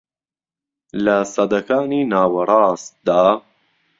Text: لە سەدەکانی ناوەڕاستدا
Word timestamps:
لە 1.03 1.17
سەدەکانی 1.33 2.01
ناوەڕاستدا 2.11 3.21